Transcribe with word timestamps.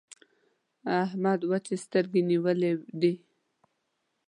احمد 1.03 1.39
وچې 1.49 1.75
سترګې 1.83 2.21
نيولې 2.29 2.71
دي. 3.01 3.13